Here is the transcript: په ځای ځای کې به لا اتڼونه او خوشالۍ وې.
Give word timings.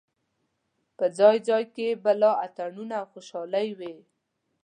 په 0.97 1.05
ځای 1.17 1.37
ځای 1.47 1.63
کې 1.75 1.87
به 2.03 2.11
لا 2.21 2.31
اتڼونه 2.45 2.93
او 3.01 3.05
خوشالۍ 3.13 3.69
وې. 3.79 3.95